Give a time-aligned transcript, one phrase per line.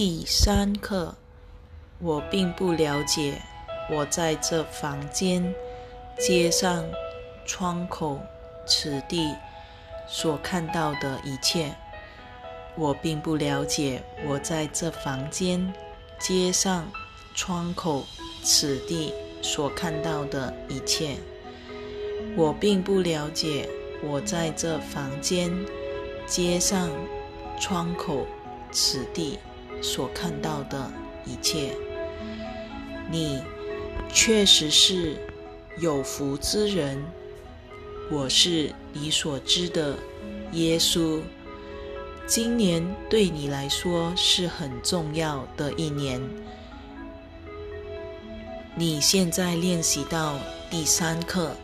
[0.00, 1.16] 第三课，
[1.98, 3.42] 我并不了解
[3.90, 5.52] 我在这房间、
[6.16, 6.84] 街上、
[7.44, 8.20] 窗口、
[8.64, 9.34] 此地
[10.06, 11.74] 所看到的一切。
[12.76, 15.74] 我并不了解我在这房间、
[16.16, 16.88] 街上、
[17.34, 18.04] 窗口、
[18.44, 21.16] 此地所看到的一切。
[22.36, 23.68] 我并不了解
[24.04, 25.52] 我在这房间、
[26.24, 26.88] 街上、
[27.58, 28.24] 窗口、
[28.70, 29.36] 此地。
[29.80, 30.90] 所看到的
[31.24, 31.74] 一切，
[33.10, 33.42] 你
[34.12, 35.16] 确实是
[35.78, 37.02] 有福之人。
[38.10, 39.94] 我是你所知的
[40.52, 41.20] 耶稣。
[42.26, 46.20] 今年对你来说是很重要的一年。
[48.76, 50.38] 你现在练习到
[50.70, 51.56] 第三课，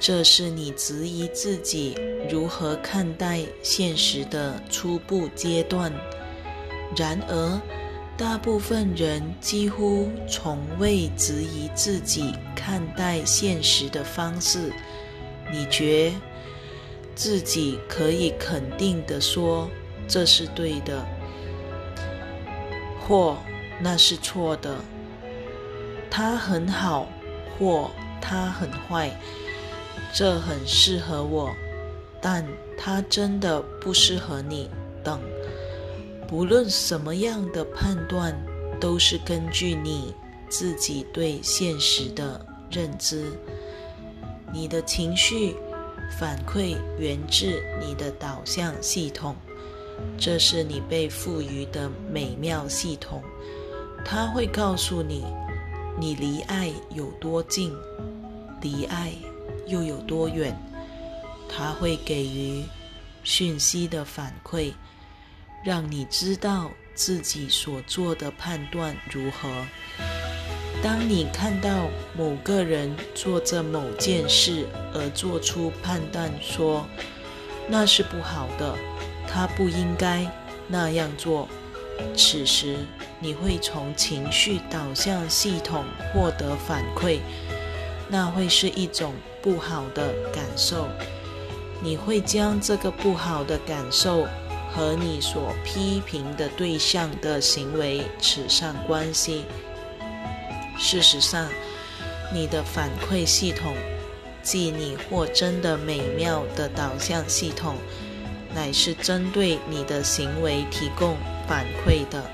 [0.00, 1.96] 这是你质疑自己
[2.30, 5.92] 如何看待现实的初步阶段。
[6.96, 7.60] 然而，
[8.16, 14.72] 大部分人几乎从未质疑自己看待现实的方式。
[15.52, 16.12] 你觉
[17.14, 19.68] 自己可以肯定地说
[20.06, 21.06] 这是对的，
[23.00, 23.36] 或
[23.80, 24.76] 那是错的。
[26.10, 27.06] 他很好，
[27.58, 29.10] 或他很坏。
[30.12, 31.50] 这很适合我，
[32.20, 32.44] 但
[32.76, 34.68] 他真的不适合你。
[35.04, 35.20] 等。
[36.30, 38.32] 不论什么样的判断，
[38.80, 40.14] 都是根据你
[40.48, 43.32] 自己对现实的认知。
[44.52, 45.56] 你的情绪
[46.20, 49.34] 反馈源自你的导向系统，
[50.16, 53.20] 这是你被赋予的美妙系统。
[54.04, 55.24] 它会告诉你，
[55.98, 57.74] 你离爱有多近，
[58.62, 59.12] 离爱
[59.66, 60.56] 又有多远。
[61.48, 62.62] 它会给予
[63.24, 64.72] 讯息的反馈。
[65.62, 69.48] 让你知道自己所做的判断如何。
[70.82, 76.86] 当你看到某个人做着某件事而做出判断，说
[77.68, 78.74] 那是不好的，
[79.28, 80.26] 他不应该
[80.66, 81.46] 那样做，
[82.16, 82.78] 此时
[83.18, 85.84] 你会从情绪导向系统
[86.14, 87.18] 获得反馈，
[88.08, 90.88] 那会是一种不好的感受。
[91.82, 94.26] 你会将这个不好的感受。
[94.72, 99.44] 和你所批评的对象的行为扯上关系。
[100.78, 101.48] 事实上，
[102.32, 103.74] 你的反馈系统，
[104.42, 107.74] 即你或真的美妙的导向系统，
[108.54, 111.16] 乃是针对你的行为提供
[111.46, 112.24] 反馈的。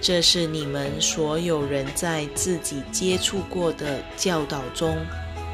[0.00, 4.96] 这是你们所有人在自己接触过的教导中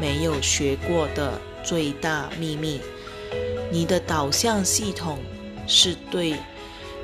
[0.00, 2.80] 没有学过的最大秘密。
[3.70, 5.18] 你的导向系统。
[5.66, 6.36] 是对，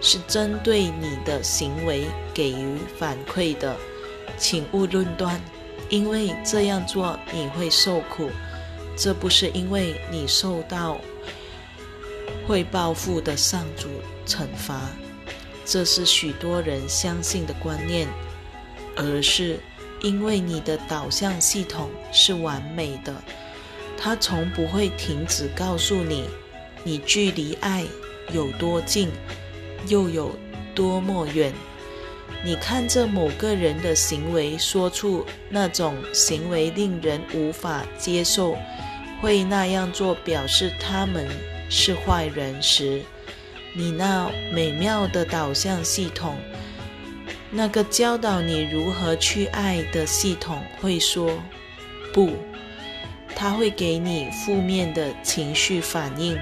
[0.01, 3.77] 是针对你的行为给予反馈的，
[4.37, 5.41] 请勿论断，
[5.89, 8.31] 因为这样做你会受苦。
[8.97, 10.99] 这不是因为你受到
[12.47, 13.87] 会报复的上主
[14.27, 14.81] 惩罚，
[15.65, 18.09] 这是许多人相信的观念，
[18.97, 19.61] 而是
[20.03, 23.15] 因为你的导向系统是完美的，
[23.97, 26.25] 它从不会停止告诉你，
[26.83, 27.87] 你距离爱。
[28.33, 29.09] 有多近，
[29.87, 30.37] 又有
[30.75, 31.53] 多么远？
[32.45, 38.57] 你看着某个人的行为，说出那种行为令人无法接受，
[39.21, 41.27] 会那样做表示他们
[41.69, 43.03] 是坏人时，
[43.75, 46.37] 你那美妙的导向系统，
[47.51, 51.41] 那个教导你如何去爱的系统会说
[52.13, 52.31] 不，
[53.35, 56.39] 他会给你负面的情绪反应。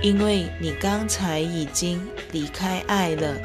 [0.00, 2.00] 因为你刚才已经
[2.30, 3.36] 离开爱了，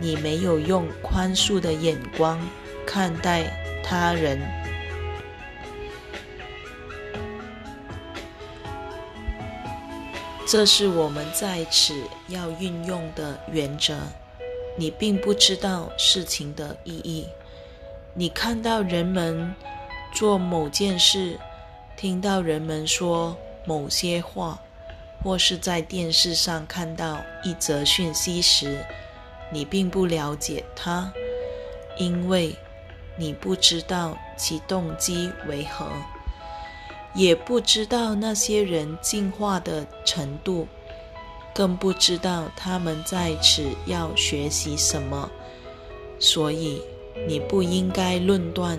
[0.00, 2.40] 你没有用宽恕的眼光
[2.84, 3.44] 看待
[3.82, 4.40] 他人，
[10.44, 11.94] 这是我们在此
[12.26, 13.96] 要运用的原则。
[14.76, 17.28] 你并不知道事情的意义，
[18.14, 19.54] 你看到人们
[20.12, 21.38] 做某件事，
[21.96, 24.60] 听到人们说某些话。
[25.24, 28.84] 或是在电视上看到一则讯息时，
[29.50, 31.10] 你并不了解它，
[31.98, 32.54] 因为
[33.16, 35.86] 你不知道其动机为何，
[37.14, 40.68] 也不知道那些人进化的程度，
[41.54, 45.30] 更不知道他们在此要学习什么，
[46.18, 46.82] 所以
[47.26, 48.78] 你不应该论断。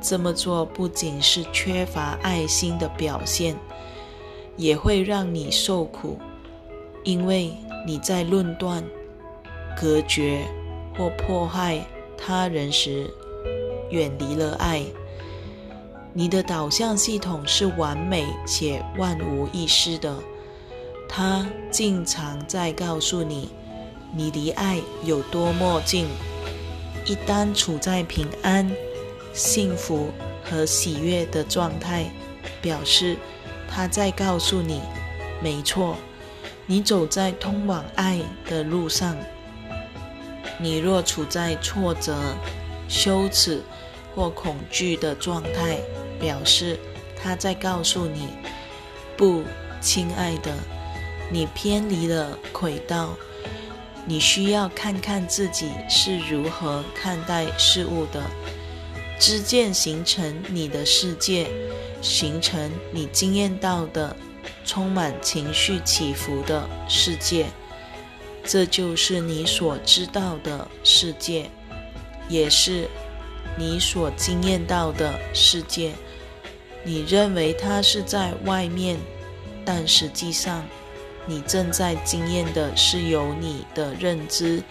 [0.00, 3.56] 这么做不仅是缺乏爱心的表现。
[4.56, 6.18] 也会让你受苦，
[7.02, 7.52] 因为
[7.86, 8.82] 你在论断、
[9.80, 10.44] 隔绝
[10.96, 11.84] 或迫害
[12.16, 13.10] 他人时，
[13.90, 14.82] 远离了爱。
[16.12, 20.16] 你的导向系统是完美且万无一失的，
[21.08, 23.48] 它经常在告诉你，
[24.14, 26.06] 你离爱有多么近。
[27.04, 28.70] 一旦处在平安、
[29.32, 30.06] 幸福
[30.44, 32.10] 和喜悦的状态，
[32.62, 33.16] 表示
[33.74, 34.80] 他在告诉你，
[35.42, 35.96] 没错，
[36.64, 39.16] 你走在通往爱的路上。
[40.58, 42.14] 你若处在挫折、
[42.88, 43.60] 羞耻
[44.14, 45.80] 或恐惧的状态，
[46.20, 46.78] 表示
[47.20, 48.28] 他在告诉你，
[49.16, 49.42] 不，
[49.80, 50.52] 亲爱的，
[51.28, 53.16] 你偏离了轨道。
[54.06, 58.22] 你需要看看自己是如何看待事物的。
[59.18, 61.46] 知见形成你的世界，
[62.02, 64.16] 形成你经验到的
[64.64, 67.46] 充满情绪起伏的世界。
[68.44, 71.50] 这就是你所知道的世界，
[72.28, 72.88] 也是
[73.56, 75.92] 你所经验到的世界。
[76.84, 78.98] 你认为它是在外面，
[79.64, 80.64] 但实际上。
[81.26, 84.62] 你正在经验的是由你的认知、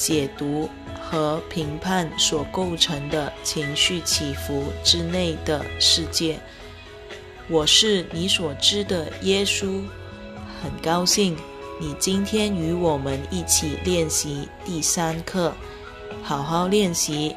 [0.00, 0.66] 解读
[0.98, 6.40] 和评判所构成的情绪起伏之内的世界。
[7.50, 9.82] 我是你所知的耶稣，
[10.62, 11.36] 很高兴
[11.78, 15.52] 你今天与我们一起练习第三课。
[16.22, 17.36] 好好练习，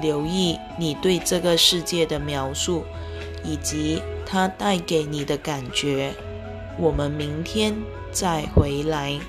[0.00, 2.84] 留意你对这个世界的描述，
[3.44, 6.14] 以及它带给你的感觉。
[6.78, 7.74] 我们明天
[8.10, 9.20] 再回来。